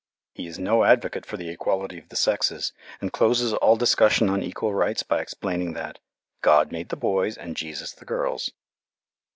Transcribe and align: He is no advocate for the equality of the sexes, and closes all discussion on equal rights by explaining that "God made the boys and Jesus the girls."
He 0.33 0.47
is 0.47 0.57
no 0.57 0.83
advocate 0.83 1.27
for 1.27 1.37
the 1.37 1.49
equality 1.51 1.99
of 1.99 2.09
the 2.09 2.15
sexes, 2.15 2.73
and 3.01 3.13
closes 3.13 3.53
all 3.53 3.75
discussion 3.75 4.29
on 4.29 4.41
equal 4.41 4.73
rights 4.73 5.03
by 5.03 5.21
explaining 5.21 5.73
that 5.73 5.99
"God 6.41 6.71
made 6.71 6.89
the 6.89 6.95
boys 6.95 7.37
and 7.37 7.55
Jesus 7.55 7.91
the 7.91 8.05
girls." 8.05 8.49